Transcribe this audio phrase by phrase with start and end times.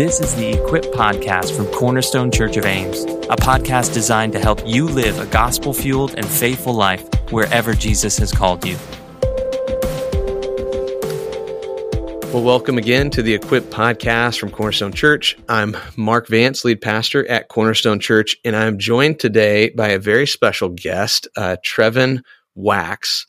[0.00, 4.66] This is the Equip Podcast from Cornerstone Church of Ames, a podcast designed to help
[4.66, 8.78] you live a gospel fueled and faithful life wherever Jesus has called you.
[12.32, 15.36] Well, welcome again to the Equip Podcast from Cornerstone Church.
[15.50, 20.26] I'm Mark Vance, lead pastor at Cornerstone Church, and I'm joined today by a very
[20.26, 22.22] special guest, uh, Trevin
[22.54, 23.26] Wax.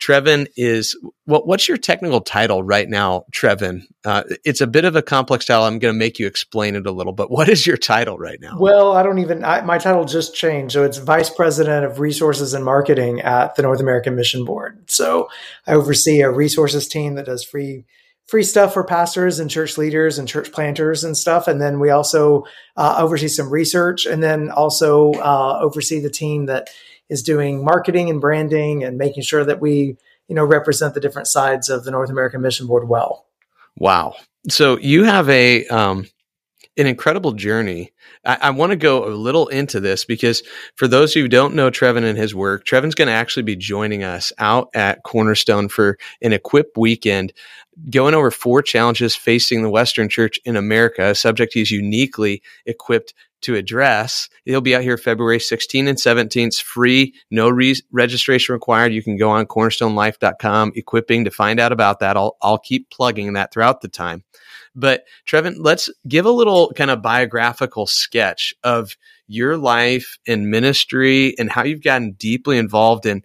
[0.00, 1.46] Trevin is what?
[1.46, 3.82] What's your technical title right now, Trevin?
[4.04, 5.64] Uh, it's a bit of a complex title.
[5.64, 8.40] I'm going to make you explain it a little, but what is your title right
[8.40, 8.56] now?
[8.58, 9.44] Well, I don't even.
[9.44, 13.62] I, my title just changed, so it's Vice President of Resources and Marketing at the
[13.62, 14.88] North American Mission Board.
[14.88, 15.28] So
[15.66, 17.84] I oversee a resources team that does free
[18.28, 21.48] free stuff for pastors and church leaders and church planters and stuff.
[21.48, 22.44] And then we also
[22.76, 26.68] uh, oversee some research, and then also uh, oversee the team that
[27.08, 29.96] is doing marketing and branding and making sure that we,
[30.28, 33.26] you know, represent the different sides of the North American Mission Board well.
[33.76, 34.14] Wow.
[34.48, 36.06] So you have a um,
[36.78, 37.92] an incredible journey.
[38.24, 40.42] I, I want to go a little into this because
[40.76, 44.04] for those who don't know Trevin and his work, Trevin's going to actually be joining
[44.04, 47.32] us out at Cornerstone for an Equip weekend,
[47.90, 53.12] going over four challenges facing the Western Church in America, a subject he's uniquely equipped
[53.42, 54.28] to address.
[54.44, 56.48] He'll be out here February 16 and 17.
[56.48, 58.92] It's free, no re- registration required.
[58.92, 62.16] You can go on cornerstonelife.com, equipping to find out about that.
[62.16, 64.24] I'll, I'll keep plugging that throughout the time.
[64.74, 71.34] But Trevin, let's give a little kind of biographical sketch of your life and ministry
[71.38, 73.24] and how you've gotten deeply involved in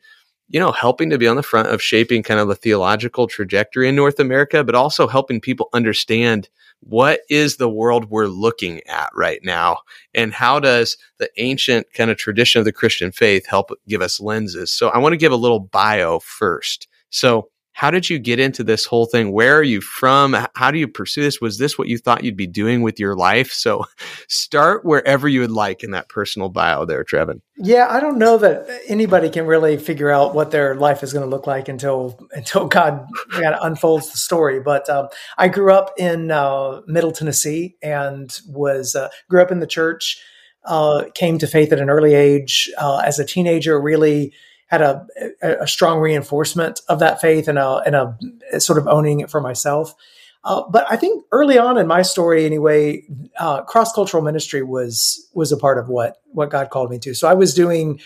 [0.49, 3.89] you know, helping to be on the front of shaping kind of the theological trajectory
[3.89, 6.47] in North America, but also helping people understand
[6.85, 9.77] what is the world we're looking at right now?
[10.13, 14.19] And how does the ancient kind of tradition of the christian faith help give us
[14.19, 14.71] lenses?
[14.71, 16.87] So i want to give a little bio first.
[17.09, 19.31] So how did you get into this whole thing?
[19.31, 20.37] Where are you from?
[20.55, 21.41] How do you pursue this?
[21.41, 23.51] Was this what you thought you'd be doing with your life?
[23.51, 23.85] So
[24.27, 27.41] start wherever you would like in that personal bio there, Trevin.
[27.57, 31.25] Yeah, I don't know that anybody can really figure out what their life is going
[31.25, 34.59] to look like until until God, God unfolds the story.
[34.59, 39.59] But um, I grew up in uh, Middle Tennessee and was uh, grew up in
[39.59, 40.21] the church.
[40.65, 42.71] Uh, came to faith at an early age.
[42.77, 44.31] Uh, as a teenager, really
[44.67, 45.05] had a,
[45.41, 49.39] a, strong reinforcement of that faith and a, and a sort of owning it for
[49.39, 49.93] myself.
[50.43, 53.03] Uh, but I think early on in my story, anyway,
[53.39, 57.13] uh, cross cultural ministry was was a part of what what God called me to.
[57.13, 58.01] So I was doing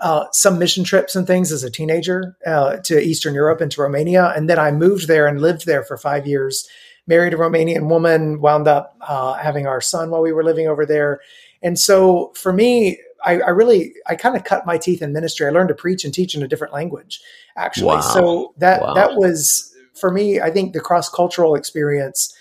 [0.00, 3.82] uh, some mission trips and things as a teenager uh, to Eastern Europe and to
[3.82, 6.66] Romania, and then I moved there and lived there for five years.
[7.06, 10.86] Married a Romanian woman, wound up uh, having our son while we were living over
[10.86, 11.20] there.
[11.62, 15.46] And so for me, I, I really I kind of cut my teeth in ministry.
[15.46, 17.20] I learned to preach and teach in a different language,
[17.56, 17.96] actually.
[17.96, 18.00] Wow.
[18.00, 18.94] So that wow.
[18.94, 20.40] that was for me.
[20.40, 22.34] I think the cross cultural experience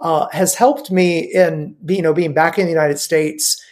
[0.00, 3.62] uh, has helped me in you know being back in the United States.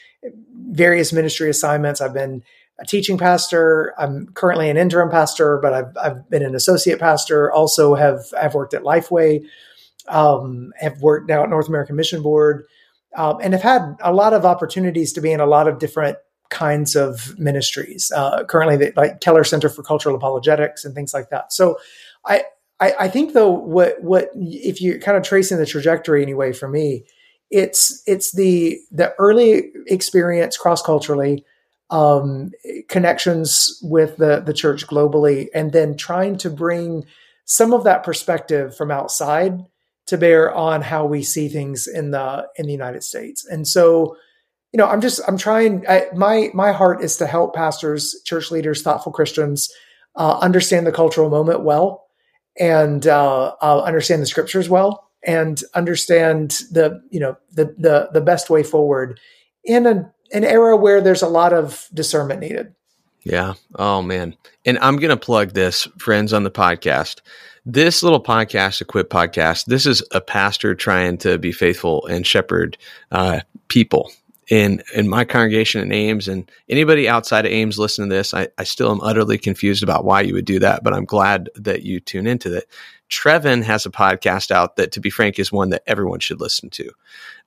[0.71, 2.01] Various ministry assignments.
[2.01, 2.43] I've been
[2.79, 3.93] a teaching pastor.
[3.99, 7.51] I'm currently an interim pastor, but I've I've been an associate pastor.
[7.51, 9.45] Also have I've worked at Lifeway.
[10.09, 12.65] Um, have worked now at North American Mission Board.
[13.15, 16.17] Um, and have had a lot of opportunities to be in a lot of different
[16.53, 18.13] kinds of ministries.
[18.15, 21.53] Uh, currently, they, like Keller Center for Cultural Apologetics and things like that.
[21.53, 21.79] So,
[22.25, 22.45] I,
[22.79, 26.69] I, I think though what what if you're kind of tracing the trajectory anyway for
[26.69, 27.05] me,
[27.51, 31.45] it's it's the the early experience cross culturally,
[31.91, 32.51] um,
[32.89, 37.05] connections with the the church globally, and then trying to bring
[37.45, 39.65] some of that perspective from outside
[40.07, 43.47] to bear on how we see things in the in the United States.
[43.47, 44.17] And so
[44.73, 45.85] you know, I'm just I'm trying.
[45.89, 49.71] I, my my heart is to help pastors, church leaders, thoughtful Christians
[50.17, 52.07] uh, understand the cultural moment well,
[52.59, 58.23] and uh, uh, understand the scriptures well, and understand the you know the the the
[58.23, 59.21] best way forward
[59.65, 62.75] in an an era where there's a lot of discernment needed.
[63.25, 63.55] Yeah.
[63.77, 64.35] Oh man.
[64.65, 67.21] And I'm gonna plug this, friends, on the podcast.
[67.65, 72.77] This little podcast, Equip Podcast, this is a pastor trying to be faithful and shepherd
[73.13, 74.11] uh, people
[74.53, 78.49] in in my congregation in Ames and anybody outside of Ames listening to this, I,
[78.59, 81.85] I still am utterly confused about why you would do that, but I'm glad that
[81.85, 82.69] you tune into it.
[83.09, 86.69] Trevin has a podcast out that, to be frank, is one that everyone should listen
[86.69, 86.91] to.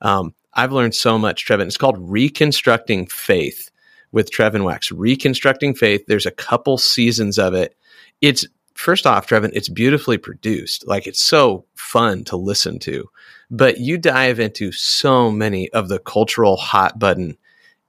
[0.00, 1.68] Um, I've learned so much, Trevin.
[1.68, 3.70] It's called Reconstructing Faith
[4.10, 4.90] with Trevin Wax.
[4.90, 6.06] Reconstructing Faith.
[6.08, 7.76] There's a couple seasons of it.
[8.20, 8.44] It's
[8.74, 10.84] first off, Trevin, it's beautifully produced.
[10.88, 13.08] Like it's so fun to listen to.
[13.50, 17.36] But you dive into so many of the cultural hot button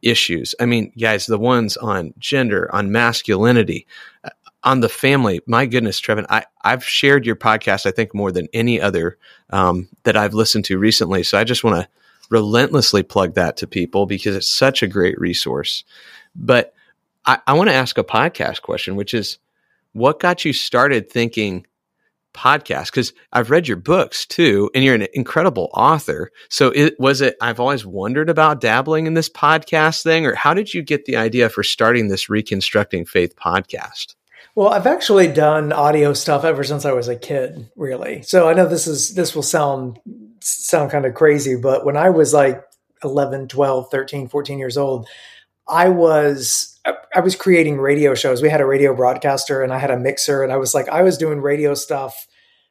[0.02, 0.54] issues.
[0.60, 3.88] I mean, guys, the ones on gender, on masculinity,
[4.24, 4.30] uh,
[4.64, 5.42] on the family.
[5.48, 9.18] My goodness, Trevin, I, I've shared your podcast, I think, more than any other
[9.50, 11.24] um, that I've listened to recently.
[11.24, 11.88] So I just want to
[12.30, 15.84] relentlessly plug that to people because it's such a great resource.
[16.36, 16.74] But
[17.26, 19.38] I, I want to ask a podcast question, which is
[19.94, 21.66] what got you started thinking
[22.38, 26.32] podcast because I've read your books too, and you're an incredible author.
[26.50, 27.36] So, it was it.
[27.42, 31.18] I've always wondered about dabbling in this podcast thing, or how did you get the
[31.18, 34.16] idea for starting this Reconstructing Faith podcast?
[34.58, 38.24] Well, I've actually done audio stuff ever since I was a kid, really.
[38.24, 40.00] So I know this is this will sound
[40.42, 42.64] sound kind of crazy, but when I was like
[43.04, 45.08] 11, 12, 13, 14 years old,
[45.68, 46.77] I was
[47.14, 48.42] I was creating radio shows.
[48.42, 51.02] We had a radio broadcaster and I had a mixer and I was like I
[51.02, 52.28] was doing radio stuff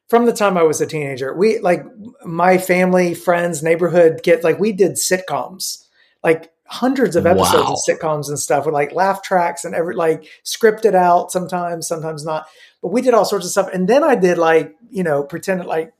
[0.07, 1.33] from the time I was a teenager.
[1.33, 1.83] We like
[2.25, 5.83] my family, friends, neighborhood get like we did sitcoms.
[6.23, 7.73] Like hundreds of episodes wow.
[7.73, 12.25] of sitcoms and stuff with like laugh tracks and every like scripted out sometimes, sometimes
[12.25, 12.47] not.
[12.81, 13.69] But we did all sorts of stuff.
[13.73, 15.93] And then I did like, you know, pretend like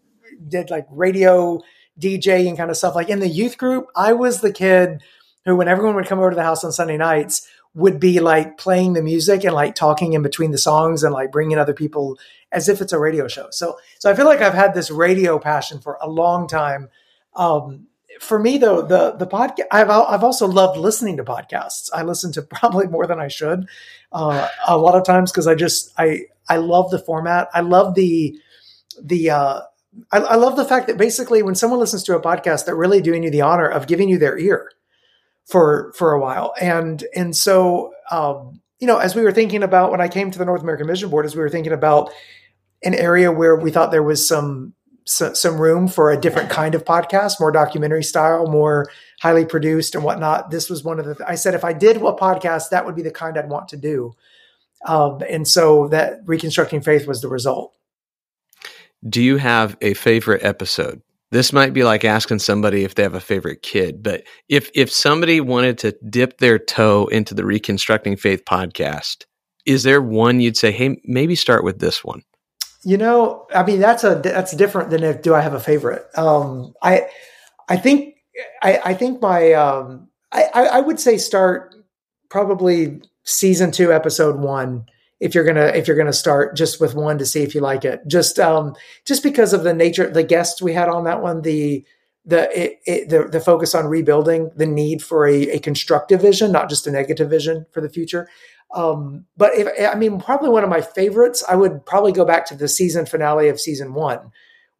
[0.48, 1.60] did like radio
[2.00, 2.96] DJ and kind of stuff.
[2.96, 5.02] Like in the youth group, I was the kid
[5.46, 8.58] who, when everyone would come over to the house on Sunday nights, would be like
[8.58, 12.18] playing the music and like talking in between the songs and like bringing other people
[12.52, 13.48] as if it's a radio show.
[13.52, 16.90] So, so I feel like I've had this radio passion for a long time.
[17.36, 17.88] Um,
[18.20, 21.90] for me though, the the podcast I've I've also loved listening to podcasts.
[21.94, 23.68] I listen to probably more than I should
[24.12, 27.50] uh, a lot of times because I just I I love the format.
[27.54, 28.40] I love the
[29.02, 29.62] the uh,
[30.12, 33.02] I, I, love the fact that basically when someone listens to a podcast, they're really
[33.02, 34.72] doing you the honor of giving you their ear
[35.48, 36.54] for for a while.
[36.62, 40.38] And and so um, you know, as we were thinking about when I came to
[40.38, 42.12] the North American Mission Board, as we were thinking about
[42.84, 44.74] an area where we thought there was some
[45.06, 48.88] so, some room for a different kind of podcast, more documentary style, more
[49.22, 50.52] highly produced and whatnot.
[50.52, 51.16] This was one of the.
[51.16, 53.70] Th- I said if I did a podcast, that would be the kind I'd want
[53.70, 54.14] to do,
[54.86, 57.74] um, and so that reconstructing faith was the result.
[59.08, 61.02] Do you have a favorite episode?
[61.32, 64.92] This might be like asking somebody if they have a favorite kid, but if if
[64.92, 69.26] somebody wanted to dip their toe into the Reconstructing Faith podcast,
[69.66, 72.24] is there one you'd say, "Hey, maybe start with this one"?
[72.84, 76.06] You know, I mean, that's a that's different than if do I have a favorite.
[76.16, 77.10] Um, I
[77.68, 78.16] I think
[78.62, 81.76] I, I think my um, I, I would say start
[82.30, 84.86] probably season two, episode one.
[85.20, 87.86] If you're gonna if you're gonna start just with one to see if you like
[87.86, 88.76] it, just um,
[89.06, 91.86] just because of the nature, the guests we had on that one, the
[92.24, 96.52] the it, it, the, the focus on rebuilding, the need for a, a constructive vision,
[96.52, 98.28] not just a negative vision for the future.
[98.76, 102.46] Um, but if, I mean, probably one of my favorites, I would probably go back
[102.48, 104.32] to the season finale of season one,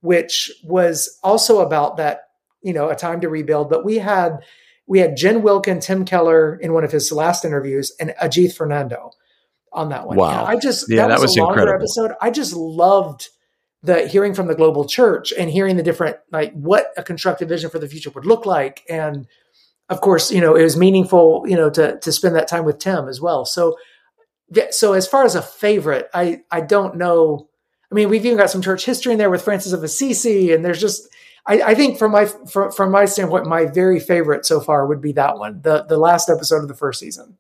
[0.02, 2.30] which was also about that,
[2.62, 3.70] you know, a time to rebuild.
[3.70, 4.40] But we had
[4.86, 9.12] we had Jen Wilkin, Tim Keller in one of his last interviews, and Ajith Fernando
[9.78, 10.18] on that one.
[10.18, 10.46] Wow!
[10.46, 11.84] And I just yeah, that, was, was a longer incredible.
[11.84, 12.12] episode.
[12.22, 13.30] I just loved
[13.84, 17.70] the hearing from the global church and hearing the different like what a constructive vision
[17.70, 19.28] for the future would look like and
[19.90, 22.80] of course, you know, it was meaningful, you know, to to spend that time with
[22.80, 23.46] Tim as well.
[23.46, 23.78] So,
[24.72, 27.48] so as far as a favorite, I I don't know.
[27.90, 30.66] I mean, we've even got some church history in there with Francis of Assisi, and
[30.66, 31.08] there's just
[31.46, 35.02] I, I think from my from, from my standpoint, my very favorite so far would
[35.02, 37.38] be that one, the the last episode of the first season.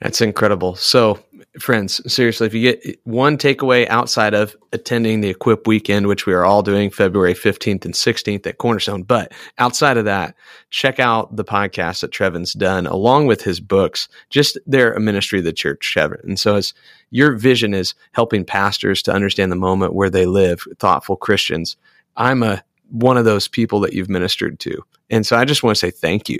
[0.00, 0.76] That's incredible.
[0.76, 1.18] So,
[1.58, 6.32] friends, seriously, if you get one takeaway outside of attending the Equip weekend, which we
[6.32, 10.34] are all doing February 15th and 16th at Cornerstone, but outside of that,
[10.70, 14.08] check out the podcast that Trevin's done along with his books.
[14.30, 16.22] Just they're a ministry of the church, Trevin.
[16.24, 16.74] And so, as
[17.10, 21.76] your vision is helping pastors to understand the moment where they live, thoughtful Christians,
[22.16, 24.82] I'm a one of those people that you've ministered to.
[25.10, 26.38] And so I just want to say thank you.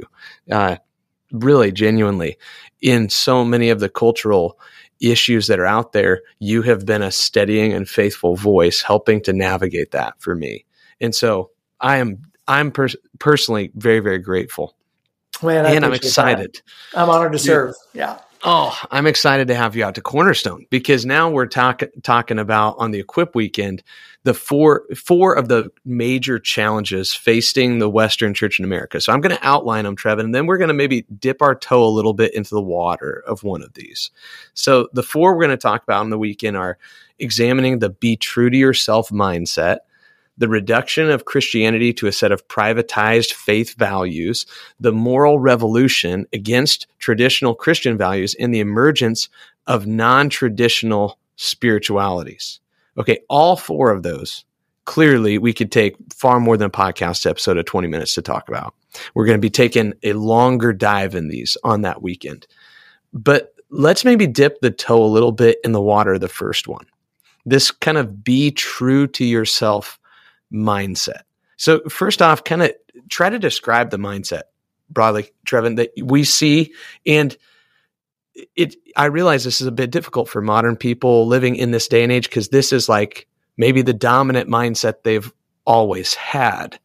[0.51, 0.77] Uh,
[1.33, 2.39] really genuinely
[2.81, 4.59] in so many of the cultural
[5.01, 9.33] issues that are out there, you have been a steadying and faithful voice helping to
[9.33, 10.65] navigate that for me.
[11.01, 12.19] And so I am,
[12.49, 14.75] I'm pers- personally very, very grateful.
[15.43, 16.61] Man, and I'm excited.
[16.93, 17.01] That.
[17.01, 17.75] I'm honored to serve.
[17.93, 18.19] Yeah.
[18.45, 22.77] Oh, I'm excited to have you out to Cornerstone because now we're talk- talking about
[22.79, 23.83] on the Equip weekend
[24.25, 29.01] the four four of the major challenges facing the Western Church in America.
[29.01, 31.55] So I'm going to outline them, Trevin, and then we're going to maybe dip our
[31.55, 34.11] toe a little bit into the water of one of these.
[34.55, 36.79] So the four we're going to talk about on the weekend are
[37.19, 39.79] examining the be true to yourself mindset,
[40.37, 44.47] the reduction of Christianity to a set of privatized faith values,
[44.79, 49.29] the moral revolution against traditional Christian values, and the emergence
[49.67, 52.61] of non traditional spiritualities.
[52.99, 54.45] Okay, all four of those
[54.89, 58.49] clearly we could take far more than a podcast episode of 20 minutes to talk
[58.49, 58.75] about.
[59.15, 62.47] We're going to be taking a longer dive in these on that weekend.
[63.13, 66.87] But let's maybe dip the toe a little bit in the water the first one.
[67.45, 69.99] This kind of be true to yourself
[70.51, 71.21] mindset.
[71.59, 72.73] So first off, kind of
[73.11, 74.45] try to describe the mindset
[74.89, 76.73] broadly, Trevin, that we see
[77.05, 77.37] and
[78.57, 82.03] it I realize this is a bit difficult for modern people living in this day
[82.03, 83.27] and age because this is like
[83.57, 85.33] maybe the dominant mindset they've
[85.67, 86.79] always had.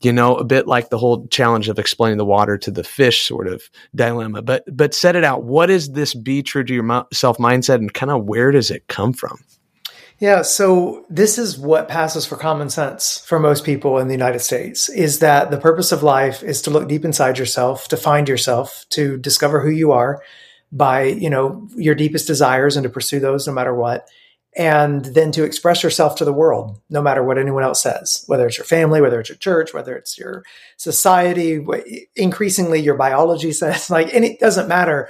[0.00, 3.26] You know, a bit like the whole challenge of explaining the water to the fish
[3.26, 4.42] sort of dilemma.
[4.42, 5.42] But but set it out.
[5.42, 9.12] What is this be true to yourself mindset and kind of where does it come
[9.12, 9.38] from?
[10.20, 14.40] Yeah, so this is what passes for common sense for most people in the United
[14.40, 18.28] States is that the purpose of life is to look deep inside yourself, to find
[18.28, 20.20] yourself, to discover who you are
[20.70, 24.08] by, you know, your deepest desires and to pursue those no matter what.
[24.56, 28.46] And then to express yourself to the world, no matter what anyone else says, whether
[28.46, 30.42] it's your family, whether it's your church, whether it's your
[30.76, 31.64] society,
[32.16, 35.08] increasingly your biology says, like, and it doesn't matter.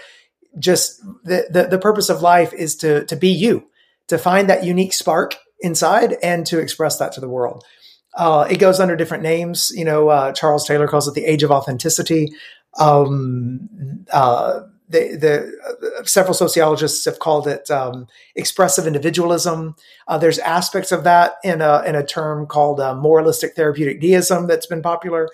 [0.59, 3.69] Just the, the, the purpose of life is to, to be you
[4.09, 7.65] to find that unique spark inside and to express that to the world.
[8.15, 9.71] Uh, it goes under different names.
[9.75, 12.33] You know, uh, Charles Taylor calls it the age of authenticity.
[12.79, 19.77] Um, uh, the, the uh, several sociologists have called it um, expressive individualism.
[20.07, 24.47] Uh, there's aspects of that in a in a term called uh, moralistic therapeutic deism
[24.47, 25.29] that's been popular.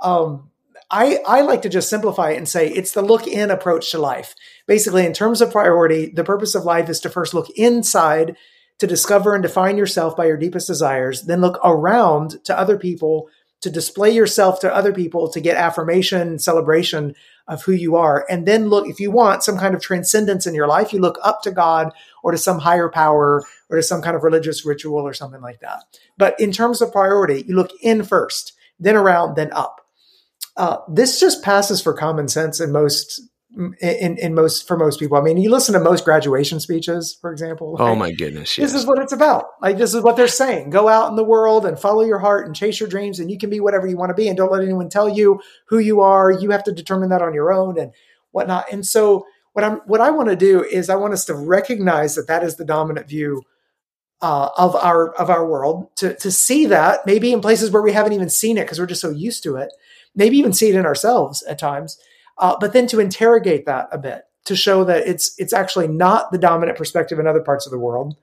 [0.00, 0.50] Um,
[0.92, 3.98] I, I like to just simplify it and say it's the look in approach to
[3.98, 4.34] life.
[4.66, 8.36] Basically, in terms of priority, the purpose of life is to first look inside
[8.78, 13.28] to discover and define yourself by your deepest desires, then look around to other people
[13.60, 17.14] to display yourself to other people to get affirmation, celebration
[17.50, 18.24] of who you are.
[18.30, 21.18] And then look, if you want some kind of transcendence in your life, you look
[21.22, 21.92] up to God
[22.22, 25.60] or to some higher power or to some kind of religious ritual or something like
[25.60, 25.82] that.
[26.16, 29.80] But in terms of priority, you look in first, then around, then up.
[30.56, 33.20] Uh, this just passes for common sense in most
[33.56, 35.16] in, in most for most people.
[35.16, 37.76] I mean, you listen to most graduation speeches, for example.
[37.78, 38.56] Oh my goodness!
[38.56, 38.72] Yes.
[38.72, 39.46] This is what it's about.
[39.60, 40.70] Like this is what they're saying.
[40.70, 43.38] Go out in the world and follow your heart and chase your dreams, and you
[43.38, 46.00] can be whatever you want to be, and don't let anyone tell you who you
[46.00, 46.30] are.
[46.30, 47.92] You have to determine that on your own and
[48.30, 48.66] whatnot.
[48.72, 52.14] And so, what I'm what I want to do is I want us to recognize
[52.14, 53.42] that that is the dominant view
[54.22, 55.88] uh, of our of our world.
[55.96, 58.86] To to see that maybe in places where we haven't even seen it because we're
[58.86, 59.70] just so used to it
[60.14, 61.98] maybe even see it in ourselves at times,
[62.40, 66.32] uh, but then to interrogate that a bit to show that it's it's actually not
[66.32, 68.16] the dominant perspective in other parts of the world,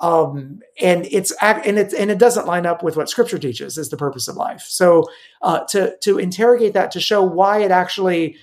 [0.00, 3.88] um, and it's and it's and it doesn't line up with what Scripture teaches is
[3.88, 4.62] the purpose of life.
[4.62, 5.04] So
[5.40, 8.36] uh, to to interrogate that to show why it actually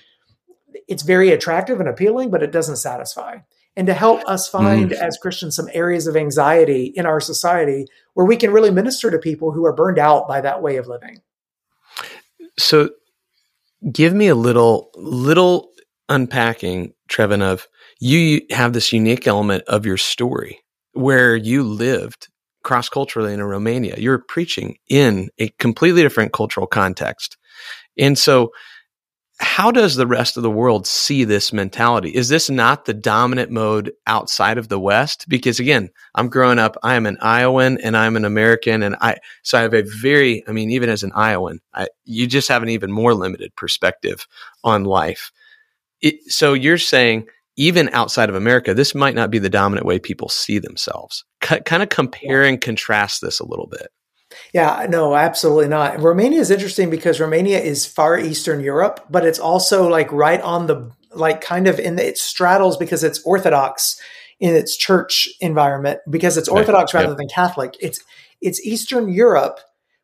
[0.86, 3.38] it's very attractive and appealing, but it doesn't satisfy.
[3.76, 4.94] And to help us find, mm.
[4.94, 9.18] as Christians, some areas of anxiety in our society where we can really minister to
[9.18, 11.20] people who are burned out by that way of living.
[12.58, 12.90] So
[13.92, 15.70] give me a little little
[16.08, 17.66] unpacking, Trevin, of
[18.00, 20.60] you have this unique element of your story
[20.92, 22.28] where you lived
[22.64, 23.94] cross culturally in Romania.
[23.98, 27.36] You're preaching in a completely different cultural context.
[27.98, 28.50] And so
[29.40, 32.10] how does the rest of the world see this mentality?
[32.10, 35.28] Is this not the dominant mode outside of the West?
[35.28, 38.82] Because again, I'm growing up, I am an Iowan and I'm an American.
[38.82, 42.26] And I, so I have a very, I mean, even as an Iowan, I, you
[42.26, 44.26] just have an even more limited perspective
[44.64, 45.30] on life.
[46.00, 49.98] It, so you're saying, even outside of America, this might not be the dominant way
[49.98, 51.24] people see themselves.
[51.42, 53.88] C- kind of compare and contrast this a little bit.
[54.52, 56.00] Yeah, no, absolutely not.
[56.00, 60.66] Romania is interesting because Romania is far Eastern Europe, but it's also like right on
[60.66, 64.00] the like kind of in the, it straddles because it's Orthodox
[64.40, 67.16] in its church environment because it's Orthodox rather yep.
[67.16, 67.76] than Catholic.
[67.80, 68.00] It's
[68.40, 69.60] it's Eastern Europe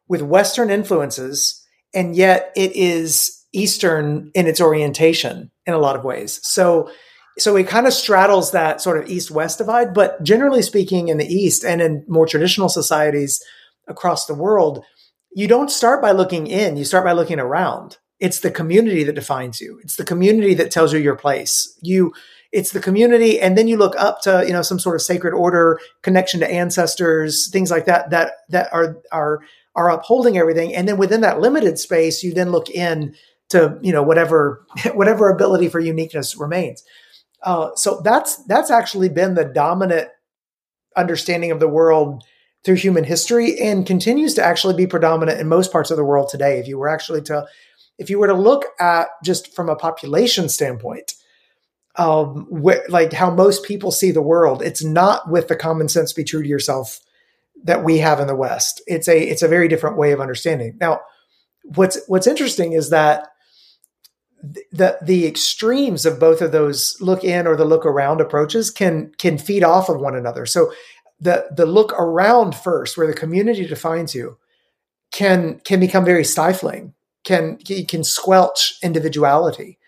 [0.09, 1.65] with Western influences,
[1.95, 6.41] and yet it is Eastern in its orientation in a lot of ways.
[6.43, 6.91] So
[7.39, 11.19] so it kind of straddles that sort of east west divide but generally speaking in
[11.19, 13.43] the east and in more traditional societies
[13.89, 14.85] across the world,
[15.35, 17.99] you don't start by looking in, you start by looking around.
[18.21, 19.81] It's the community that defines you.
[19.83, 21.77] It's the community that tells you your place.
[21.83, 22.13] You
[22.53, 25.35] it's the community and then you look up to, you know, some sort of sacred
[25.35, 29.41] order, connection to ancestors, things like that that that are are
[29.75, 33.13] are upholding everything and then within that limited space you then look in
[33.49, 34.65] to, you know, whatever
[34.95, 36.85] whatever ability for uniqueness remains.
[37.43, 40.09] Uh, so that's that's actually been the dominant
[40.97, 42.25] understanding of the world
[42.65, 46.29] through human history and continues to actually be predominant in most parts of the world
[46.29, 46.59] today.
[46.59, 47.47] If you were actually to,
[47.99, 51.15] if you were to look at just from a population standpoint,
[51.97, 56.13] um, wh- like how most people see the world, it's not with the common sense
[56.13, 57.01] be true to yourself
[57.63, 58.83] that we have in the West.
[58.87, 60.77] It's a it's a very different way of understanding.
[60.81, 61.01] Now,
[61.63, 63.29] what's what's interesting is that
[64.73, 69.13] the the extremes of both of those look in or the look around approaches can
[69.19, 70.47] can feed off of one another.
[70.47, 70.73] So
[71.21, 74.39] the the look around first, where the community defines you,
[75.13, 76.95] can can become very stifling,
[77.25, 79.79] can can squelch individuality,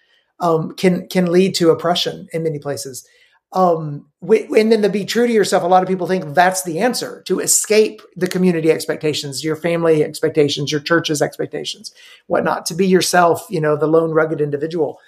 [0.40, 3.06] um, can can lead to oppression in many places.
[3.52, 6.78] Um, and then to be true to yourself, a lot of people think that's the
[6.80, 11.92] answer to escape the community expectations, your family expectations, your church's expectations,
[12.26, 14.99] whatnot, to be yourself, you know, the lone rugged individual.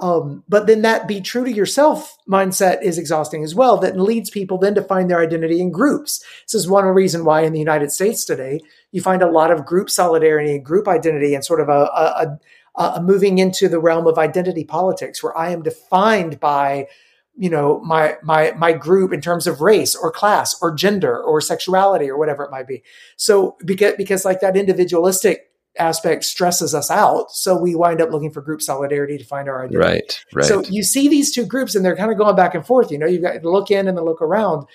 [0.00, 3.76] Um, but then that be true to yourself mindset is exhausting as well.
[3.76, 6.22] That leads people then to find their identity in groups.
[6.46, 8.60] This is one reason why in the United States today,
[8.90, 12.38] you find a lot of group solidarity and group identity and sort of a, a,
[12.76, 16.88] a, a moving into the realm of identity politics where I am defined by
[17.36, 21.40] you know my my my group in terms of race or class or gender or
[21.40, 22.82] sexuality or whatever it might be
[23.16, 27.30] so because because like that individualistic aspect stresses us out.
[27.30, 29.78] So we wind up looking for group solidarity to find our identity.
[29.78, 30.44] Right, right.
[30.44, 32.90] So you see these two groups and they're kind of going back and forth.
[32.90, 34.66] You know, you've got to look in and then look around.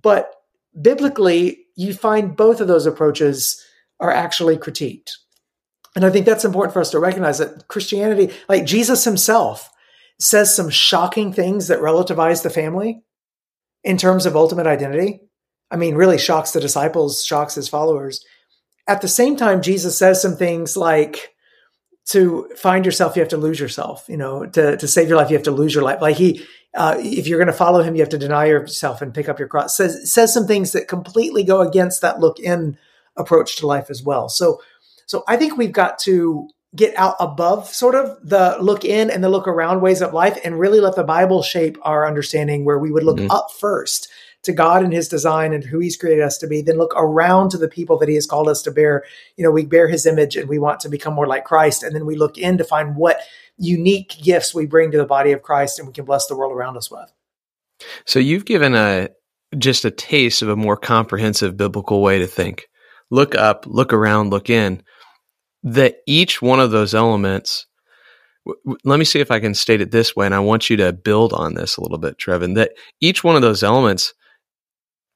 [0.00, 0.34] But
[0.80, 3.62] biblically, you find both of those approaches
[4.00, 5.10] are actually critiqued.
[5.94, 9.70] And I think that's important for us to recognize that Christianity, like Jesus himself,
[10.18, 13.02] says some shocking things that relativize the family
[13.84, 15.20] in terms of ultimate identity.
[15.70, 18.24] I mean, really shocks the disciples, shocks his followers
[18.86, 21.34] at the same time, Jesus says some things like,
[22.04, 24.04] to find yourself, you have to lose yourself.
[24.08, 26.02] You know, to to save your life, you have to lose your life.
[26.02, 29.14] Like he, uh, if you're going to follow him, you have to deny yourself and
[29.14, 29.76] pick up your cross.
[29.76, 32.76] Says says some things that completely go against that look in
[33.16, 34.28] approach to life as well.
[34.28, 34.60] So,
[35.06, 39.22] so I think we've got to get out above sort of the look in and
[39.22, 42.80] the look around ways of life, and really let the Bible shape our understanding, where
[42.80, 43.30] we would look mm-hmm.
[43.30, 44.08] up first
[44.42, 47.50] to God and his design and who he's created us to be, then look around
[47.50, 49.04] to the people that he has called us to bear.
[49.36, 51.82] You know, we bear his image and we want to become more like Christ.
[51.82, 53.20] And then we look in to find what
[53.56, 56.52] unique gifts we bring to the body of Christ and we can bless the world
[56.52, 57.12] around us with.
[58.04, 59.10] So you've given a
[59.58, 62.68] just a taste of a more comprehensive biblical way to think.
[63.10, 64.82] Look up, look around, look in.
[65.62, 67.66] That each one of those elements
[68.84, 70.92] let me see if I can state it this way, and I want you to
[70.92, 72.56] build on this a little bit, Trevin.
[72.56, 74.14] That each one of those elements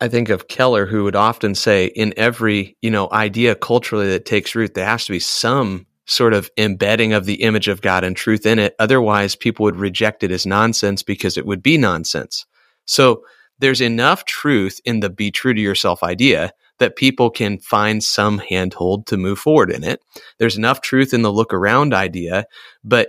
[0.00, 4.26] I think of Keller, who would often say, in every you know idea culturally that
[4.26, 8.04] takes root, there has to be some sort of embedding of the image of God
[8.04, 8.74] and truth in it.
[8.78, 12.46] Otherwise, people would reject it as nonsense because it would be nonsense.
[12.84, 13.24] So
[13.58, 18.38] there's enough truth in the be true to yourself idea that people can find some
[18.38, 20.00] handhold to move forward in it.
[20.38, 22.46] There's enough truth in the look around idea,
[22.84, 23.08] but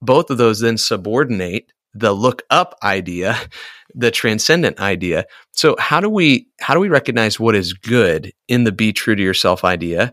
[0.00, 3.36] both of those then subordinate the look up idea,
[3.94, 5.24] the transcendent idea.
[5.52, 9.16] So how do we how do we recognize what is good in the be true
[9.16, 10.12] to yourself idea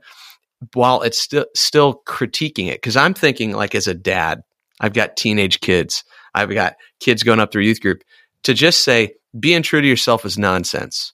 [0.74, 2.82] while it's still still critiquing it?
[2.82, 4.42] Because I'm thinking like as a dad,
[4.80, 8.04] I've got teenage kids, I've got kids going up through youth group.
[8.44, 11.14] To just say being true to yourself is nonsense.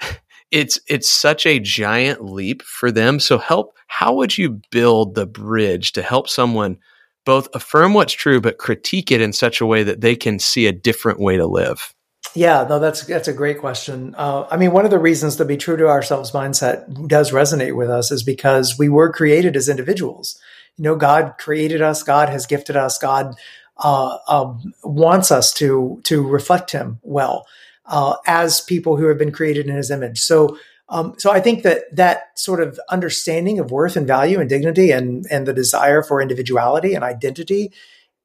[0.50, 3.20] It's it's such a giant leap for them.
[3.20, 6.76] So help how would you build the bridge to help someone
[7.24, 10.66] both affirm what's true but critique it in such a way that they can see
[10.66, 11.94] a different way to live?
[12.34, 14.14] Yeah, no, that's that's a great question.
[14.16, 17.76] Uh, I mean, one of the reasons to be true to ourselves mindset does resonate
[17.76, 20.38] with us is because we were created as individuals.
[20.76, 22.02] You know, God created us.
[22.02, 22.96] God has gifted us.
[22.96, 23.34] God
[23.76, 27.46] uh, um, wants us to to reflect Him well
[27.86, 30.20] uh, as people who have been created in His image.
[30.20, 30.56] So
[30.92, 34.90] um, so I think that that sort of understanding of worth and value and dignity
[34.90, 37.72] and and the desire for individuality and identity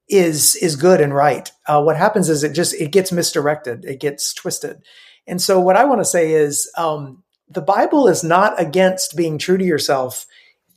[0.09, 1.49] is is good and right.
[1.65, 4.81] Uh, what happens is it just it gets misdirected, it gets twisted.
[5.25, 9.37] And so what I want to say is um, the Bible is not against being
[9.37, 10.25] true to yourself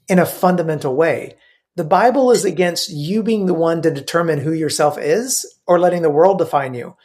[0.08, 1.34] in a fundamental way.
[1.74, 6.02] The Bible is against you being the one to determine who yourself is or letting
[6.02, 6.96] the world define you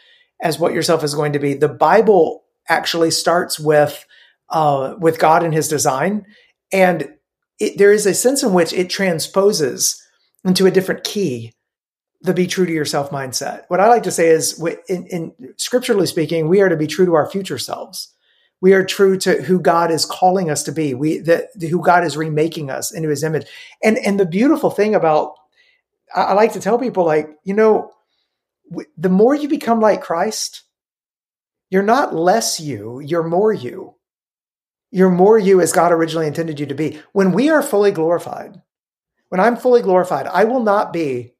[0.43, 1.55] as what yourself is going to be.
[1.55, 4.04] The Bible actually starts with
[4.49, 6.25] uh, with God and His design,
[6.71, 7.09] and
[7.59, 10.01] it, there is a sense in which it transposes
[10.43, 11.53] into a different key
[12.25, 13.63] the be true to yourself mindset.
[13.67, 17.05] What I like to say is, in, in scripturally speaking, we are to be true
[17.05, 18.11] to our future selves.
[18.61, 20.93] We are true to who God is calling us to be.
[20.93, 23.45] We that who God is remaking us into His image.
[23.83, 25.35] And and the beautiful thing about
[26.15, 27.91] I, I like to tell people, like you know,
[28.97, 30.63] the more you become like Christ,
[31.69, 33.95] you're not less you, you're more you.
[34.95, 37.01] You're more you as God originally intended you to be.
[37.11, 38.61] When we are fully glorified,
[39.27, 41.33] when I'm fully glorified, I will not be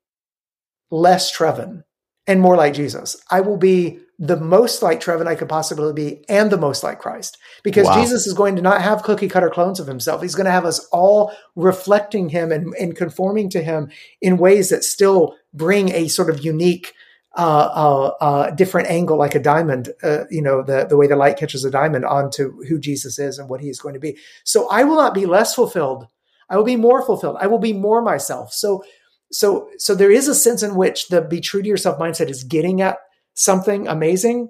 [0.92, 1.84] less Trevin
[2.28, 3.16] and more like Jesus.
[3.32, 7.00] I will be the most like Trevin I could possibly be and the most like
[7.00, 8.02] Christ because wow.
[8.02, 10.22] Jesus is going to not have cookie cutter clones of himself.
[10.22, 13.90] He's going to have us all reflecting him and, and conforming to him
[14.22, 16.94] in ways that still bring a sort of unique
[17.38, 21.16] uh, uh, uh, different angle, like a diamond, uh, you know, the, the way the
[21.16, 24.18] light catches a diamond onto who Jesus is and what he is going to be.
[24.44, 26.08] So I will not be less fulfilled.
[26.50, 27.38] I will be more fulfilled.
[27.40, 28.54] I will be more myself.
[28.54, 28.84] So,
[29.32, 32.44] so, so there is a sense in which the be true to yourself mindset is
[32.44, 33.00] getting at
[33.34, 34.50] something amazing,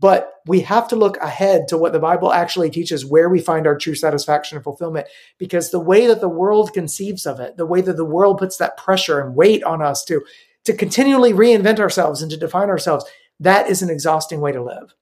[0.00, 3.66] but we have to look ahead to what the Bible actually teaches, where we find
[3.66, 5.06] our true satisfaction and fulfillment,
[5.38, 8.56] because the way that the world conceives of it, the way that the world puts
[8.56, 10.22] that pressure and weight on us to
[10.64, 13.04] to continually reinvent ourselves and to define ourselves,
[13.40, 14.94] that is an exhausting way to live.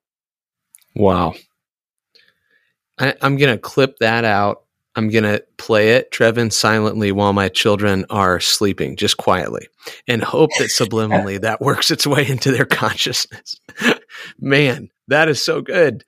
[0.95, 1.35] Wow.
[2.99, 4.65] I, am going to clip that out.
[4.95, 9.69] I'm going to play it, Trevin, silently while my children are sleeping, just quietly,
[10.07, 13.59] and hope that subliminally that works its way into their consciousness.
[14.39, 16.05] Man, that is so good.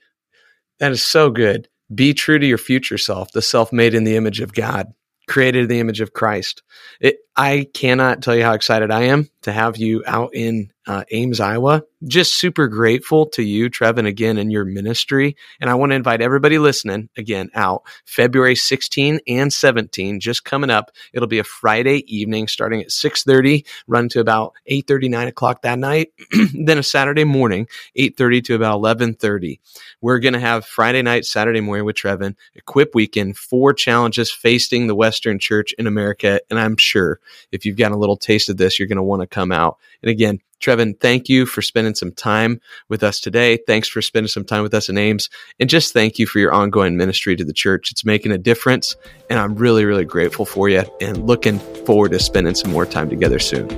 [0.80, 1.68] That is so good.
[1.94, 4.92] Be true to your future self, the self made in the image of God
[5.26, 6.62] created the image of Christ.
[7.00, 11.04] It, I cannot tell you how excited I am to have you out in uh,
[11.10, 11.82] Ames, Iowa.
[12.06, 15.36] Just super grateful to you, Trevin, again, in your ministry.
[15.60, 20.68] And I want to invite everybody listening again out February 16 and 17, just coming
[20.68, 20.90] up.
[21.14, 25.78] It'll be a Friday evening starting at 6.30, run to about 8.30, 9 o'clock that
[25.78, 26.12] night.
[26.54, 27.66] then a Saturday morning,
[27.96, 29.60] 8.30 to about 11.30.
[30.02, 34.86] We're going to have Friday night, Saturday morning with Trevin, Equip Weekend, four challenges facing
[34.86, 36.40] the Western church in America.
[36.50, 37.20] And I'm sure
[37.50, 39.78] if you've got a little taste of this, you're going to want to come out.
[40.02, 43.58] And again, Trevin, thank you for spending some time with us today.
[43.66, 45.28] Thanks for spending some time with us in Ames.
[45.60, 47.90] And just thank you for your ongoing ministry to the church.
[47.90, 48.96] It's making a difference.
[49.30, 53.08] And I'm really, really grateful for you and looking forward to spending some more time
[53.08, 53.68] together soon.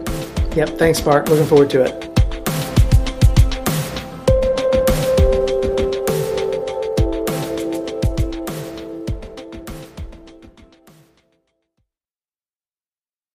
[0.54, 0.78] Yep.
[0.78, 1.28] Thanks, Mark.
[1.28, 2.15] Looking forward to it.